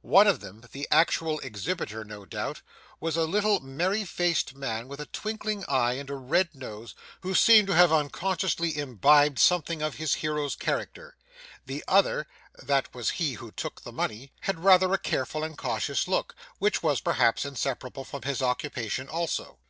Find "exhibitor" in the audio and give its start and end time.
1.40-2.02